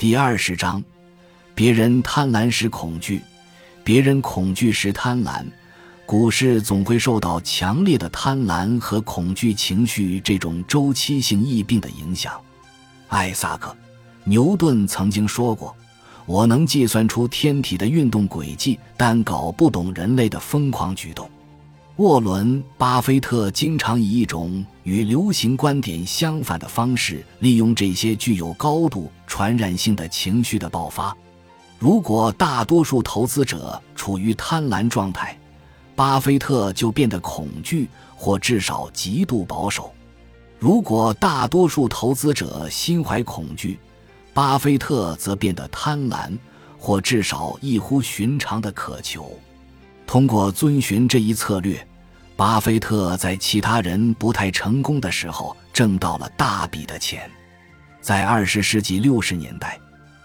[0.00, 0.82] 第二十章，
[1.54, 3.20] 别人贪婪时恐惧，
[3.84, 5.44] 别人恐惧时贪婪。
[6.06, 12.32] 股市总会受到强烈的贪婪和恐惧情绪这种周期性疫病的影响。
[13.08, 13.68] 艾萨克·
[14.24, 15.76] 牛顿曾经说过
[16.24, 21.30] ：“我能计算出天体的运动轨迹，但搞不懂人类的疯狂举动。”
[21.96, 31.16] 沃伦·巴菲特经常以一种与流行观点相反的方式，利用这些具有高度传染性的情绪的爆发。
[31.78, 35.38] 如果大多数投资者处于贪婪状态，
[35.94, 39.94] 巴菲特就变得恐惧，或至少极度保守。
[40.58, 43.78] 如果大多数投资者心怀恐惧，
[44.34, 46.36] 巴菲特则变得贪婪，
[46.76, 49.38] 或至少异乎寻常的渴求。
[50.06, 51.86] 通过遵循这一策略，
[52.36, 57.30] 巴菲特在其他人不太成功的时候挣到了大笔的钱。
[58.00, 59.78] 在二十世纪六十年代，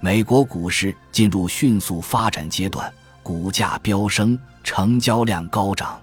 [0.00, 2.92] 美国股市进入迅速发展阶段。
[3.20, 6.00] 股价飙升，成交量高涨，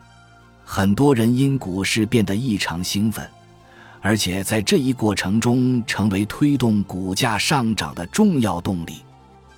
[0.63, 3.27] 很多人因股市变得异常兴奋，
[3.99, 8.97] 而且在这一过程中成为推动股价上涨的重要动力。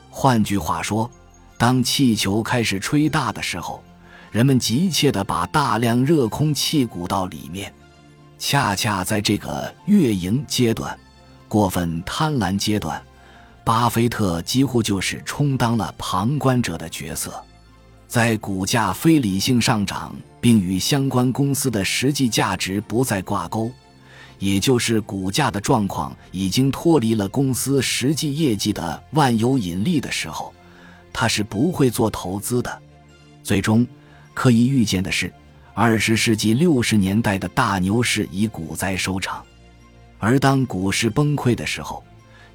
[0.09, 1.11] 换句话说，
[1.57, 3.83] 当气球开始吹大的时候，
[4.31, 7.73] 人们急切地把大量热空气鼓到里面。
[8.39, 10.97] 恰恰在这个月盈阶段、
[11.47, 13.01] 过分贪婪阶段，
[13.63, 17.43] 巴菲特几乎就是充当了旁观者的角色。
[18.07, 23.69] 在股价非理性上涨，并与相关公司的实际价值不再挂钩，
[24.39, 30.53] 也就是股价的状况已经脱离了公司实际业绩的万有引力的时候，
[31.11, 32.81] 他是不会做投资的。
[33.43, 33.85] 最终，
[34.33, 35.33] 可以预见的是，
[35.73, 39.43] 二十世纪六十年代的大牛市以股灾收场，
[40.19, 42.03] 而当股市崩溃的时候，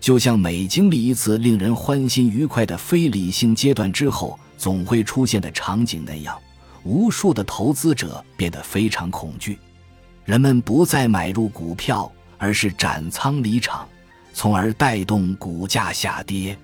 [0.00, 4.38] 就像每经历一次令人欢欣愉快的非理性阶段之后。
[4.58, 6.38] 总会出现的场景那样，
[6.84, 9.58] 无数的投资者变得非常恐惧，
[10.24, 12.08] 人们不再买入股票，
[12.38, 13.88] 而是斩仓离场，
[14.32, 16.56] 从而带动股价下跌。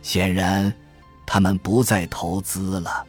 [0.00, 0.72] 显然，
[1.26, 3.04] 他们不再投资了。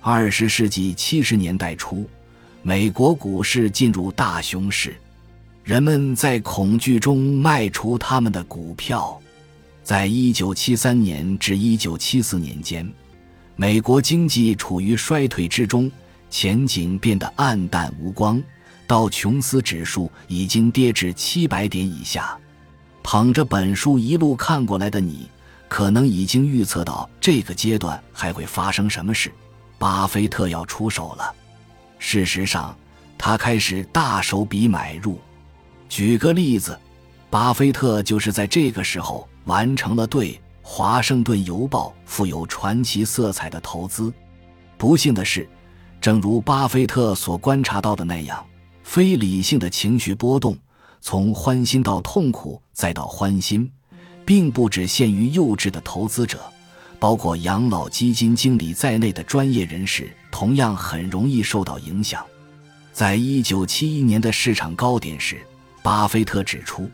[0.00, 2.08] 二十世纪七十年代初，
[2.62, 4.94] 美国股市进入大熊市，
[5.64, 9.18] 人们在恐惧中卖出他们的股票。
[9.82, 12.86] 在一九七三年至一九七四年间。
[13.56, 15.90] 美国经济处于衰退之中，
[16.28, 18.42] 前景变得暗淡无光。
[18.86, 22.38] 道琼斯指数已经跌至七百点以下。
[23.02, 25.30] 捧着本书一路看过来的你，
[25.66, 29.32] 可能已经预测到这个阶段还会发生什么事。
[29.78, 31.34] 巴菲特要出手了。
[31.98, 32.76] 事实上，
[33.16, 35.18] 他开始大手笔买入。
[35.94, 36.76] 举个例子，
[37.30, 40.32] 巴菲特就是在这个时候完成了对。
[40.60, 44.12] 《华盛顿邮报》富有传奇色彩的投资。
[44.76, 45.48] 不幸的是，
[46.00, 48.44] 正如巴菲特所观察到的那样，
[48.82, 50.58] 非理性的情绪波动，
[51.00, 53.70] 从欢欣到痛苦再到欢欣，
[54.24, 56.40] 并不只限于幼稚的投资者，
[56.98, 62.26] 包括养老基金经理在内的专业人士同样很容易受到影响。
[62.92, 65.40] 在一九七一年的市场高点时，
[65.84, 66.90] 巴菲特指出。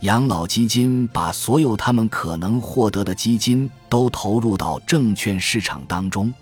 [0.00, 6.32] 养老基金把所有他们可能获得的基金都投入到证券市场当中，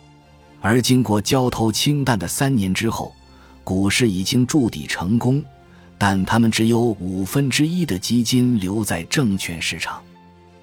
[0.61, 3.13] 而经过焦头清淡的三年之后，
[3.65, 5.43] 股市已经筑底成功，
[5.99, 10.01] 但他们只有五分之一的基金留在证券市场。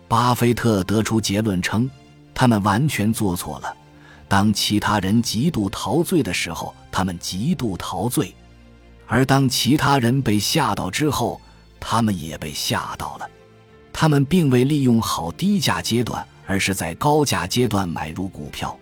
[0.08, 1.90] 巴菲特得出结论称，
[2.34, 3.76] 他们完全做错了。
[4.30, 8.34] 当其他人极度陶醉的时候，他们极度陶醉；
[9.08, 11.40] 而当其他人被吓到之后，
[11.80, 13.30] 他们也被吓到了，
[13.94, 18.78] 他们并未利用好低价阶段，而是在高价阶段买入股票，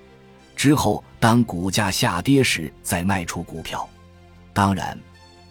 [0.55, 3.87] 之后当股价下跌时再卖出股票。
[4.53, 4.97] 当然，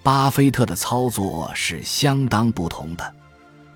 [0.03, 3.15] 巴菲特的操作是相当不同的。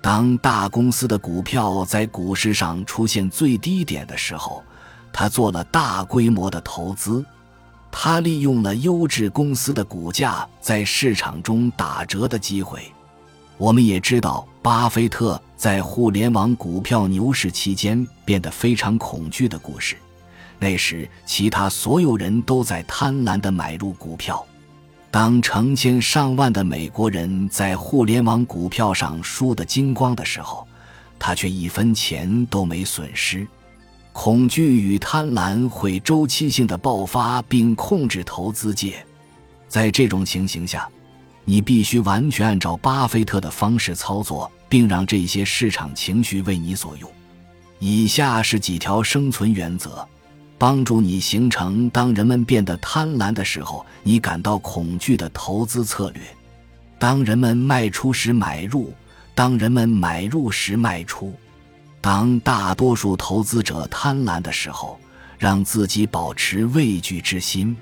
[0.01, 4.63] 当大公司的股票在股市上出现最低点的时候，
[5.11, 7.25] 他做了大规模的投资，
[7.91, 12.81] 他利用了优质公司的股价在市场中打折的机会。
[13.57, 19.95] 我们也知道，巴菲特在互联网股票牛市期间变得非常恐惧的故事。
[20.59, 24.45] 那时，其他所有人都在贪婪地买入股票。
[25.09, 30.67] 当成千上万的美国人在互联网股票上输得精光的时候，
[31.17, 33.47] 他却一分钱都没损失。
[34.19, 39.05] 恐惧与贪婪会周期性的爆发并控制投资界。
[39.67, 40.89] 在这种情形下。
[41.45, 47.09] 你必须完全按照巴菲特的方式操作，并让这些市场情绪为你所用。
[47.77, 50.05] 以下是几条生存原则，
[50.57, 56.21] 帮助你形成当人们变得贪婪的时候，你感到恐惧的投资策略。
[56.97, 58.91] 当人们卖出时买入，
[59.35, 61.33] 当人们买入时卖出。
[62.07, 64.97] 当大多数投资者贪婪的时候，
[65.37, 67.75] 让自己保持畏惧之心。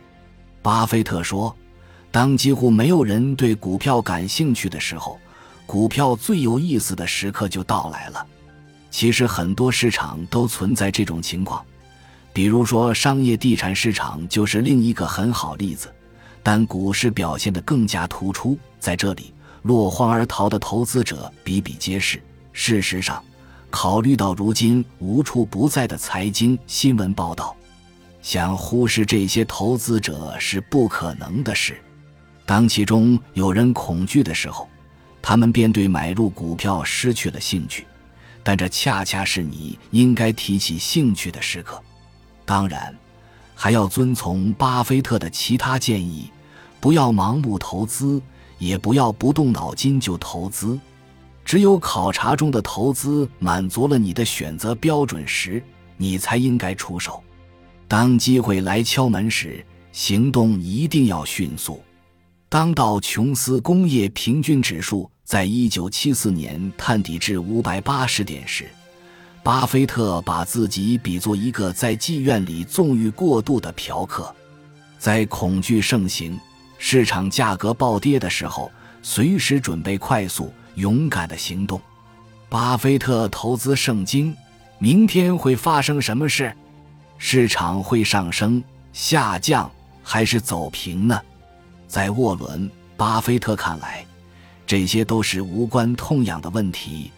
[0.63, 1.56] 巴菲特说
[2.10, 5.19] ：“当几乎没有人对股票感兴趣的时候，
[5.68, 8.25] 股票最有意思的时刻就到来了。”
[8.89, 11.63] 其实很多市场都存在这种情况，
[12.33, 15.94] 比如说商业地产市场就是另一个很好例子。
[16.42, 19.31] 但股市表现得更加突出，在这里
[19.62, 22.19] 落荒而逃的投资者比比皆是。
[22.54, 23.24] 事实上，
[23.75, 27.54] 考虑到如今无处不在的财经新闻报道，
[28.22, 31.75] 想忽视这些投资者是不可能的事。
[32.45, 34.69] 当其中有人恐惧的时候，
[35.22, 37.86] 他们便对买入股票失去了兴趣。
[38.42, 41.77] 但这恰恰是你应该提起兴趣的时刻。
[42.45, 42.95] 当然，
[43.54, 46.31] 还要遵从巴菲特的其他建议。
[46.80, 48.22] 不要盲目投资，
[48.57, 50.80] 也不要不动脑筋就投资。
[51.45, 55.63] 只有考察中的投资满足了你的选择标准时，
[55.95, 57.24] 你才应该出手。
[57.88, 61.81] 当机会来敲门时，行动一定要迅速。
[62.50, 68.65] 当道琼斯工业平均指数在一九七四年探底至五百八十点时，
[69.44, 74.33] 巴菲特把自己比作一个在妓院里纵欲过度的嫖客，
[74.98, 76.39] 在恐惧盛行。
[76.77, 78.71] 市场价格暴跌的时候，
[79.03, 81.81] 随时准备快速、勇敢的行动。
[82.48, 84.36] 巴菲特投资圣经：
[84.77, 86.54] 明天会发生什么事？
[87.18, 88.63] 市场会上升、
[88.94, 89.69] 下降
[90.04, 91.19] 还是走平呢？
[91.88, 94.06] 在沃伦·巴菲特看来，
[94.68, 97.12] 这些都是无关痛痒的问题。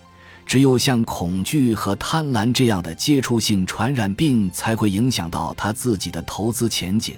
[0.45, 7.15] 只有像恐惧和贪婪这样的接触性传染病，才会影响到他自己的投资前景。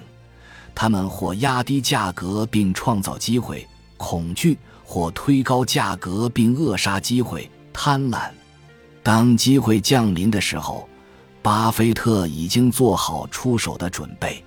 [0.74, 3.64] 他们或压低价格并创造机会，
[3.96, 4.56] 恐惧；
[4.90, 8.28] 或推高价格并扼杀机会，贪婪。
[9.04, 10.88] 当机会降临的时候，
[11.40, 14.42] 巴菲特已经做好出手的准备；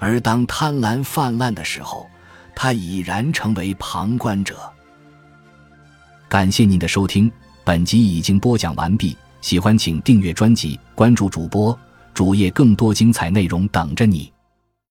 [0.00, 2.10] 而当贪婪泛滥的时候，
[2.56, 4.56] 他已然成为旁观者。
[6.28, 7.30] 感谢您的收听，
[7.64, 9.16] 本集已经播讲完毕。
[9.40, 11.78] 喜欢请订阅专辑，关注主播
[12.12, 14.32] 主页，更多精彩内容等着你。